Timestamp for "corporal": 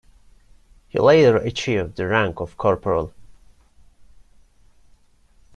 2.57-3.13